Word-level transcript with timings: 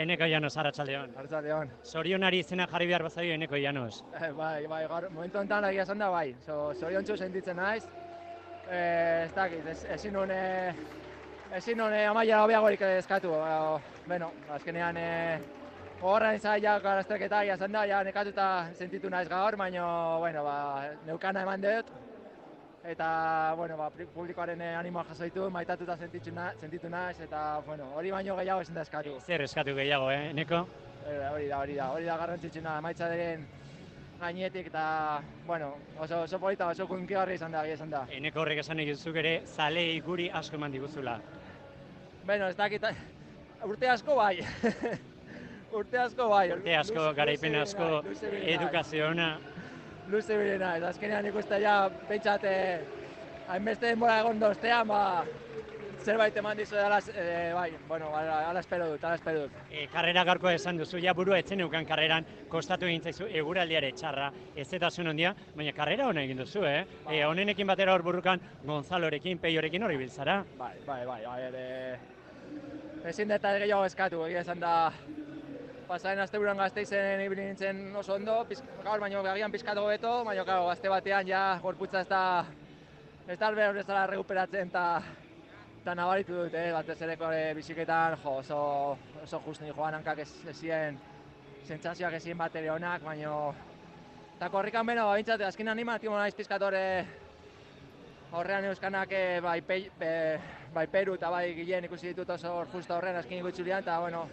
Eneko 0.00 0.24
Janos, 0.30 0.56
Arratxaldeon. 0.56 1.10
Arratxaldeon. 1.20 1.72
Zorionari 1.84 2.38
izena 2.40 2.66
jarri 2.70 2.86
behar 2.88 3.02
bazaio 3.04 3.34
Eneko 3.36 3.58
Janos. 3.60 3.98
Eh, 4.16 4.30
bai, 4.32 4.66
bai, 4.70 4.80
gaur, 4.88 5.08
momentu 5.12 5.40
honetan 5.42 5.66
egia 5.68 5.84
esan 5.84 6.00
da 6.00 6.08
bai. 6.14 6.30
So, 6.46 6.72
zorion 6.80 7.04
sentitzen 7.04 7.56
naiz. 7.56 7.84
Eh, 8.70 9.26
ez 9.26 9.32
dakit, 9.34 9.66
ez, 9.66 9.84
ezin 9.96 10.16
eh, 10.30 10.74
ezin 11.52 11.80
eh, 11.80 12.06
amaia 12.08 12.42
hobeagorik 12.44 12.80
eskatu. 12.80 13.34
Bueno, 14.06 14.32
azkenean 14.48 14.96
eh, 14.96 15.40
gogorra 16.00 16.32
izan 16.34 16.62
ja 16.62 16.78
garazterketa 16.80 17.42
egia 17.42 17.58
esan 17.60 17.72
da, 17.72 17.84
ja 17.84 18.02
nekatuta 18.02 18.46
sentitu 18.74 19.10
naiz 19.10 19.28
gaur, 19.28 19.56
baina, 19.56 19.84
bueno, 20.18 20.44
ba, 20.44 20.56
neukana 21.06 21.42
eman 21.42 21.60
dut. 21.60 21.92
Eta, 22.84 23.52
bueno, 23.56 23.76
ba, 23.76 23.90
publikoaren 23.90 24.60
eh, 24.64 24.74
animoa 24.74 25.04
jaso 25.04 25.26
ditu, 25.26 25.50
maitatuta 25.52 25.98
sentitu, 26.00 26.32
na, 26.32 26.46
sentitu 26.60 26.88
naiz, 26.88 27.18
eta, 27.20 27.60
bueno, 27.66 27.90
hori 27.94 28.10
baino 28.10 28.36
gehiago 28.38 28.62
ezin 28.64 28.74
da 28.74 28.84
eskatu. 28.86 29.18
Zer 29.20 29.44
eskatu 29.44 29.74
gehiago, 29.76 30.10
eh, 30.10 30.30
Eneko? 30.30 30.62
Eh, 31.06 31.18
Hori 31.32 31.48
da, 31.48 31.58
hori 31.58 31.74
da, 31.76 31.90
hori 31.92 32.08
da 32.08 32.16
garrantzitsuna, 32.16 32.78
emaitzaren 32.80 33.44
gainetik 34.20 34.66
eta, 34.72 35.20
bueno, 35.46 35.74
oso, 35.98 36.22
oso 36.22 36.40
polita, 36.40 36.68
oso 36.72 36.86
kunkigarri 36.88 37.36
izan 37.36 37.52
da, 37.52 37.66
izan 37.68 37.92
da. 37.92 38.06
Eneko 38.16 38.40
horrek 38.42 38.62
esan 38.64 38.80
egizuk 38.80 39.16
ere, 39.16 39.36
zalei 39.46 40.00
guri 40.04 40.30
asko 40.32 40.56
eman 40.56 40.72
diguzula. 40.72 41.18
Bueno, 42.24 42.48
ez 42.48 42.56
dakit, 42.56 42.84
urte 43.64 43.88
asko 43.92 44.16
bai. 44.16 44.34
urte 45.78 46.00
asko 46.00 46.28
bai. 46.32 46.46
Urte 46.56 46.76
asko, 46.80 47.12
garaipen 47.16 47.60
asko, 47.60 47.92
edukazio 48.40 49.12
ona. 49.12 49.34
Luze 50.10 50.34
birena, 50.34 50.72
eta 50.78 50.88
azkenean 50.90 51.26
ikuste 51.28 51.60
ja, 51.62 51.74
pentsat, 52.08 52.42
eh, 52.48 52.80
hainbeste 53.52 53.92
denbora 53.92 54.16
egon 54.24 54.40
doztean, 54.42 54.88
ba, 54.88 55.22
zerbait 56.02 56.36
eman 56.40 56.58
dizu 56.58 56.74
dela, 56.74 56.98
eh, 57.14 57.52
bai, 57.54 57.68
bueno, 57.86 58.08
ala, 58.16 58.58
espero 58.58 58.88
dut, 58.90 59.04
ala 59.04 59.20
espero 59.20 59.44
dut. 59.44 59.60
E, 59.70 59.86
karrera 59.92 60.24
garko 60.26 60.50
esan 60.50 60.80
duzu, 60.80 60.98
ja 61.04 61.14
burua 61.14 61.38
etzen 61.38 61.62
eukan 61.62 61.86
karreran, 61.86 62.26
kostatu 62.50 62.88
egin 62.90 63.06
zaizu 63.06 63.28
eguraldiare 63.42 63.92
txarra, 63.92 64.32
ez 64.56 64.66
eta 64.80 64.90
zuen 64.90 65.12
ondia, 65.12 65.34
baina 65.54 65.76
karrera 65.76 66.08
hona 66.10 66.26
egin 66.26 66.42
duzu, 66.42 66.64
eh? 66.66 66.82
E, 67.06 67.22
honenekin 67.28 67.70
batera 67.70 67.94
hor 67.94 68.02
burrukan, 68.02 68.42
Gonzalorekin, 68.66 69.38
Peiorekin 69.38 69.86
hori 69.86 70.00
biltzara. 70.00 70.40
Bai, 70.58 70.74
bai, 70.88 71.04
bai, 71.06 71.22
bai, 71.26 71.40
ere... 71.52 71.68
Ezin 73.06 73.30
deta 73.30 73.54
gehiago 73.62 73.86
eskatu, 73.86 74.26
egia 74.26 74.42
esan 74.42 74.58
da... 74.58 74.74
Pasaren 75.90 76.22
asteburuan 76.22 76.60
gazteizen 76.60 77.20
ibili 77.24 77.48
nintzen 77.48 77.78
oso 77.98 78.12
ondo, 78.14 78.36
pizk, 78.46 78.66
gaur 78.84 79.00
baino 79.02 79.24
agian 79.26 79.50
pizkatu 79.50 79.82
hobeto, 79.82 80.10
baina 80.22 80.44
claro, 80.46 80.68
gazte 80.68 80.90
batean 80.92 81.26
ja 81.26 81.40
gorputza 81.62 82.04
ez 82.04 82.08
da... 82.08 82.20
Ez 83.26 83.38
da 83.40 83.48
ez 83.50 83.86
dela 83.88 84.04
recuperatzen 84.06 84.70
eta... 84.70 84.84
Eta 85.80 85.94
nabaritu 85.98 86.36
dut, 86.36 86.54
eh, 86.54 86.70
batez 86.76 86.94
ere 87.02 87.16
kore 87.16 87.40
biziketan, 87.56 88.14
jo, 88.22 88.36
oso, 88.42 88.58
oso 89.24 89.40
justu 89.46 89.72
joan 89.72 89.96
hankak 89.96 90.20
ez, 90.22 90.28
ez 90.46 90.54
ziren, 90.60 91.00
sentsazioak 91.64 92.14
ez 92.18 92.22
ziren 92.22 92.38
bat 92.38 92.60
ere 92.60 92.70
onak, 92.70 93.02
baina... 93.02 93.34
Eta 94.36 94.50
korrikan 94.54 94.86
beno, 94.86 95.08
bintzat, 95.16 95.42
azken 95.48 95.72
animatio 95.74 96.14
naiz 96.14 96.36
pizkatore 96.38 96.84
Horrean 98.30 98.70
euskanak 98.70 99.10
eh, 99.10 99.40
bai, 99.42 99.58
pe, 99.66 100.14
bai 100.70 100.86
Peru 100.86 101.18
eta 101.18 101.34
bai 101.34 101.48
Gilen 101.58 101.90
ikusi 101.90 102.12
ditut 102.12 102.30
oso 102.36 102.60
justo 102.76 102.94
horren 102.94 103.18
azken 103.18 103.50
itzulian, 103.50 103.82
eta 103.82 103.98
bueno, 104.04 104.28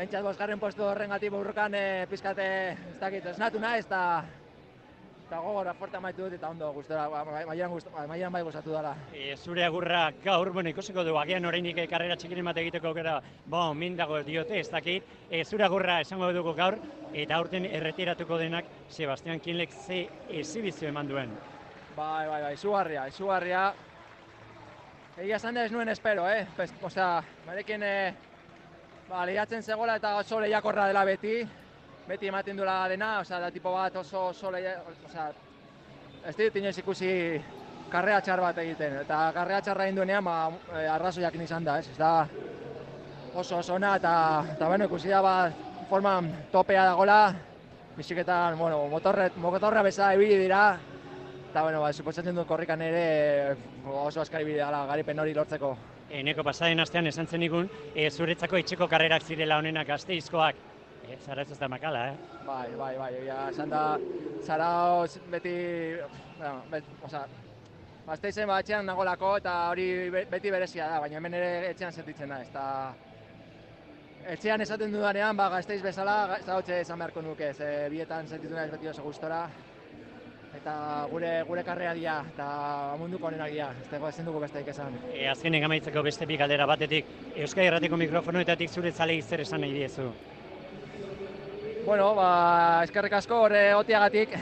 bentsat 0.00 0.24
bosgarren 0.24 0.60
postu 0.60 0.84
horren 0.86 1.10
gati 1.12 1.28
burrukan 1.28 1.74
e, 1.76 1.86
pizkate, 2.08 2.44
ez 2.72 3.00
dakit, 3.00 3.26
esnatu 3.34 3.60
naiz, 3.60 3.82
eta 3.84 4.22
eta 5.30 5.38
gogora 5.44 5.74
fuerte 5.78 5.94
amaitu 5.98 6.24
dut 6.24 6.32
eta 6.34 6.48
ondo 6.50 6.72
gustora, 6.74 7.04
ba, 7.12 7.20
ma- 7.22 7.42
mailan, 7.46 7.70
gust, 7.70 7.90
mailan 8.08 8.32
bai 8.32 8.40
gustatu 8.42 8.72
dela. 8.74 8.94
E, 9.14 9.36
zure 9.36 9.62
agurra 9.62 10.06
gaur, 10.24 10.50
bueno, 10.56 10.72
ikusiko 10.72 11.04
du, 11.06 11.12
agian 11.20 11.44
oraindik 11.46 11.78
eh, 11.78 11.84
karrera 11.90 12.16
txikiren 12.18 12.48
bat 12.48 12.58
egiteko 12.62 12.88
aukera, 12.90 13.18
bon, 13.46 13.76
min 13.78 13.98
dago 13.98 14.22
diote, 14.26 14.56
ez 14.58 14.70
dakit, 14.72 15.04
e, 15.28 15.44
zure 15.44 15.68
agurra 15.68 16.00
esango 16.02 16.32
dugu 16.34 16.56
gaur, 16.58 16.78
eta 17.12 17.36
aurten 17.36 17.68
erretiratuko 17.68 18.40
denak 18.40 18.72
Sebastian 18.88 19.38
Kinlek 19.44 19.76
ze 19.84 20.00
ezibizio 20.40 20.88
eman 20.88 21.12
duen. 21.12 21.36
Bai, 21.94 22.26
bai, 22.26 22.40
bai, 22.48 22.54
izugarria, 22.56 23.06
izugarria. 23.12 23.68
Egia 25.20 25.36
esan 25.36 25.60
ez 25.60 25.70
nuen 25.70 25.92
espero, 25.92 26.24
eh? 26.26 26.42
Pes, 26.56 26.72
osea, 26.82 27.20
barekin, 27.46 27.82
eh, 27.84 28.29
ba, 29.10 29.24
lehiatzen 29.26 29.62
zegoela 29.62 29.96
eta 29.98 30.14
oso 30.20 30.40
lehiakorra 30.40 30.86
dela 30.90 31.04
beti. 31.04 31.40
Beti 32.08 32.30
ematen 32.30 32.58
duela 32.58 32.88
dena, 32.90 33.18
osea, 33.20 33.38
da 33.40 33.50
tipo 33.54 33.72
bat 33.74 33.96
oso, 33.96 34.28
oso 34.32 34.50
lehia, 34.50 34.78
osea, 35.06 35.28
ez 36.26 36.34
dut 36.36 36.56
inoiz 36.58 36.76
ikusi 36.78 37.10
karrea 37.90 38.20
txar 38.24 38.42
bat 38.42 38.58
egiten. 38.62 38.96
Eta 39.04 39.20
karrea 39.34 39.60
txarra 39.66 39.86
egin 39.86 40.00
duenean, 40.00 40.24
ba, 40.24 40.36
eh, 40.74 40.86
arrazoiak 40.90 41.36
izan 41.42 41.66
da, 41.66 41.78
ez? 41.78 41.88
Ez 41.90 41.98
da 41.98 42.26
oso 43.34 43.58
oso 43.58 43.74
ona, 43.74 43.94
eta, 44.00 44.14
eta 44.56 44.68
bueno, 44.68 44.88
ikusi 44.90 45.12
da, 45.12 45.22
ba, 45.22 45.34
forman 45.90 46.32
topea 46.52 46.84
dagola, 46.90 47.20
biziketan, 47.96 48.58
bueno, 48.58 48.86
motorre, 48.88 49.30
motorra 49.36 49.82
bezala 49.82 50.14
ibili 50.14 50.38
dira, 50.38 50.64
Eta, 51.50 51.62
bueno, 51.66 51.80
ba, 51.82 51.92
suposatzen 51.92 52.36
dut 52.38 52.46
korrikan 52.46 52.78
ere 52.86 53.56
oso 53.90 54.20
askari 54.22 54.44
bide 54.46 54.60
dela 54.62 54.84
garipen 54.86 55.18
hori 55.18 55.32
lortzeko. 55.34 55.72
Eneko 56.14 56.44
pasaden 56.46 56.78
astean 56.82 57.08
esan 57.10 57.26
zenikun, 57.26 57.66
e, 57.94 58.04
zuretzako 58.10 58.58
etxeko 58.60 58.86
karrerak 58.90 59.26
zirela 59.26 59.58
honenak 59.58 59.88
gazteizkoak. 59.88 60.60
E, 61.08 61.16
zara 61.24 61.42
ez 61.42 61.58
da 61.58 61.68
makala, 61.68 62.04
eh? 62.12 62.16
Bai, 62.46 62.68
bai, 62.78 62.92
bai, 62.98 63.08
egia, 63.22 63.38
esan 63.50 63.70
da, 63.72 63.82
zaraoz 64.46 65.18
beti, 65.32 65.54
bueno, 66.38 66.62
bet, 66.70 66.84
oza, 67.06 67.24
Gasteizen 68.06 68.48
ba, 68.48 68.56
etxean 68.62 68.86
nagolako 68.86 69.36
eta 69.38 69.52
hori 69.70 69.84
be- 70.10 70.24
beti 70.30 70.50
berezia 70.50 70.86
da, 70.88 71.00
baina 71.02 71.18
hemen 71.18 71.34
ere 71.38 71.50
etxean 71.70 71.92
sentitzen 71.92 72.30
da, 72.32 72.40
eta 72.42 72.64
etxean 74.34 74.62
esaten 74.64 74.90
dudanean, 74.94 75.36
ba, 75.38 75.48
gazteiz 75.52 75.82
bezala, 75.84 76.16
zautxe 76.46 76.80
esan 76.80 76.98
beharko 76.98 77.22
nuke, 77.22 77.52
ze 77.54 77.68
bietan 77.92 78.26
sentitu 78.26 78.54
naiz 78.54 78.70
beti 78.72 78.88
oso 78.90 79.02
gustora, 79.06 79.44
eta 80.56 81.06
gure 81.10 81.30
gure 81.48 81.62
karrea 81.64 81.92
dira, 81.94 82.16
eta 82.32 82.46
munduko 82.98 83.28
onenak 83.28 83.52
dira, 83.52 83.68
ez 83.80 83.88
dago 83.90 84.08
ezin 84.08 84.26
dugu 84.28 84.40
besteik 84.42 84.68
esan. 84.72 84.96
E, 85.12 85.26
azkenen 85.30 85.64
amaitzeko 85.66 86.02
beste 86.06 86.26
bi 86.26 86.38
galdera 86.40 86.66
batetik, 86.66 87.08
Euskadi 87.36 87.70
Erratiko 87.70 87.98
mikrofonoetatik 88.00 88.70
zure 88.70 88.92
zalei 88.92 89.20
zer 89.22 89.44
esan 89.46 89.64
nahi 89.64 89.72
diezu. 89.78 90.10
Bueno, 91.86 92.12
ba, 92.14 92.30
eskerrik 92.84 93.16
asko 93.18 93.40
horre 93.46 93.62
otiagatik. 93.74 94.34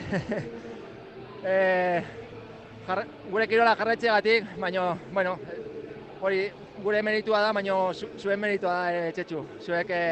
e, 1.53 1.55
jarra, 2.87 3.05
gure 3.29 3.47
kirola 3.47 3.77
jarraitzeagatik, 3.79 4.51
baino, 4.59 4.91
bueno, 5.13 5.37
hori 6.21 6.43
gure 6.83 7.01
meritua 7.03 7.41
da, 7.45 7.55
baino 7.55 7.79
zu, 7.93 8.11
zuen 8.17 8.39
meritua 8.39 8.75
da 8.75 8.91
ere 8.91 9.15
txetxu. 9.15 9.45
Zuek 9.63 9.91
e, 9.95 10.03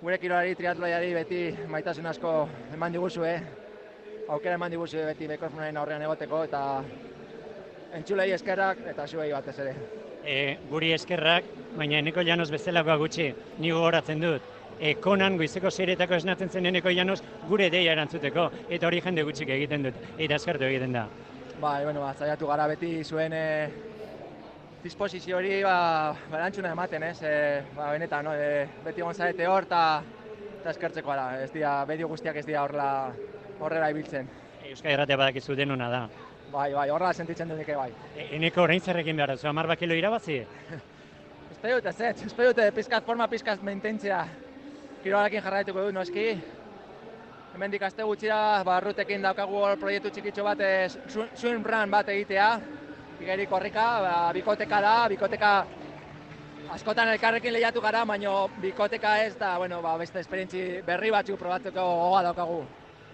gure 0.00 0.18
kirolari 0.22 0.54
triatloiari 0.54 1.14
beti 1.16 1.44
maitasun 1.72 2.06
asko 2.06 2.32
eman 2.74 2.94
diguzue, 2.94 3.38
aukera 4.28 4.56
eman 4.58 4.72
diguzue 4.72 5.04
beti 5.06 5.28
mikrofonaren 5.30 5.76
aurrean 5.76 6.02
egoteko, 6.02 6.42
eta 6.48 6.62
entzulei 7.96 8.30
eskerrak 8.34 8.82
eta 8.92 9.06
zuei 9.06 9.30
batez 9.32 9.56
ere. 9.62 9.74
E, 10.26 10.36
guri 10.70 10.92
eskerrak, 10.96 11.46
baina 11.78 12.00
eneko 12.02 12.24
janos 12.26 12.50
bezalakoa 12.50 12.96
gutxi, 13.02 13.30
ni 13.62 13.70
gogoratzen 13.70 14.22
dut. 14.22 14.52
E, 14.76 14.96
konan 15.00 15.38
goizeko 15.40 15.70
zeiretako 15.70 16.18
esnatzen 16.18 16.50
zen 16.50 16.66
eneko 16.72 16.92
janos 16.92 17.22
gure 17.48 17.70
deia 17.72 17.94
erantzuteko, 17.94 18.50
eta 18.68 18.88
hori 18.88 19.00
jende 19.04 19.24
gutxik 19.24 19.52
egiten 19.54 19.86
dut, 19.86 20.00
eta 20.18 20.40
eskertu 20.40 20.66
egiten 20.68 20.98
da. 20.98 21.06
Bai, 21.60 21.84
bueno, 21.84 22.02
ba, 22.02 22.12
zaiatu 22.12 22.50
gara 22.50 22.66
beti 22.68 22.98
zuen 23.04 23.32
e, 23.32 23.46
disposizio 24.82 25.38
hori 25.38 25.62
ba, 25.62 25.78
ba, 26.26 26.42
erantzuna 26.42 26.74
ematen, 26.74 27.06
ez? 27.06 27.16
E, 27.22 27.32
ba, 27.78 27.92
benetan, 27.94 28.26
no? 28.26 28.34
e, 28.34 28.66
beti 28.84 29.06
egon 29.06 29.14
zarete 29.14 29.46
hor 29.48 29.70
eta 29.70 30.02
eskertzeko 30.74 31.14
gara. 31.14 31.30
Ez 31.46 31.52
dira, 31.54 31.78
medio 31.88 32.10
guztiak 32.10 32.36
ez 32.36 32.44
dira 32.44 32.66
horrela 32.66 32.90
horrela 33.60 33.90
ibiltzen. 33.90 34.28
Euskadi 34.66 34.92
Erratea 34.94 35.16
badakizu 35.16 35.54
denona 35.56 35.88
da. 35.90 36.00
Bai, 36.52 36.72
bai, 36.74 36.88
horrela 36.90 37.12
sentitzen 37.12 37.48
dut 37.48 37.58
nik 37.58 37.68
ere 37.68 37.78
bai. 37.78 37.90
E, 38.16 38.28
eneko 38.36 38.62
orain 38.62 38.80
zer 38.80 38.98
egin 39.02 39.16
behar 39.16 39.32
duzu, 39.34 39.48
hamar 39.48 39.66
bakilo 39.66 39.94
irabazi? 39.94 40.40
Espero 41.56 41.78
dut 41.80 41.86
ez, 41.90 42.00
ez, 42.00 42.26
espero 42.26 42.52
dut 42.52 42.74
pizkat 42.74 43.04
forma 43.06 43.26
pizkat 43.28 43.62
mantentzea. 43.64 44.20
Kirolarekin 45.02 45.42
jarraituko 45.42 45.86
dut, 45.86 45.94
noski. 45.94 46.28
Hemendik 47.56 47.82
aste 47.86 48.04
gutxira, 48.04 48.62
ba, 48.68 48.78
rutekin 48.84 49.22
daukagu 49.24 49.56
hor 49.64 49.78
proiektu 49.80 50.10
txikitxo 50.12 50.44
bat, 50.44 50.60
e, 50.60 50.88
swim- 51.40 51.64
run 51.64 51.90
bat 51.90 52.08
egitea. 52.12 52.48
Igeri 53.20 53.46
korrika, 53.48 53.84
ba, 54.04 54.14
bikoteka 54.36 54.80
da, 54.84 54.94
bikoteka 55.08 55.52
askotan 56.74 57.08
elkarrekin 57.14 57.54
lehiatu 57.54 57.80
gara, 57.80 58.04
baino 58.04 58.48
bikoteka 58.60 59.14
ez 59.24 59.36
da, 59.38 59.56
bueno, 59.58 59.80
ba, 59.82 59.96
beste 59.96 60.20
esperientzi 60.20 60.82
berri 60.84 61.10
batzuk 61.14 61.38
probatzeko 61.40 61.80
gogoa 61.80 62.22
daukagu. 62.26 62.58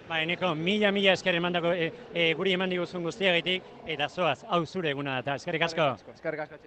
Ba, 0.07 0.19
eneko, 0.21 0.51
mila 0.55 0.91
mila 0.91 1.13
esker 1.15 1.37
emandako 1.39 1.71
e, 1.73 1.89
e, 2.11 2.27
guri 2.39 2.57
eman 2.57 2.73
diguzun 2.73 3.07
guztiagatik, 3.07 3.71
eta 3.95 4.09
zoaz, 4.09 4.41
hau 4.49 4.65
zure 4.65 4.91
eguna 4.91 5.21
da, 5.23 5.39
eskerrik 5.39 5.69
asko. 5.69 5.93
Eskerrik 6.17 6.45
asko. 6.47 6.63